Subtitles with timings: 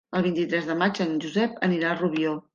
[0.19, 2.35] El vint-i-tres de maig en Josep anirà a Rubió.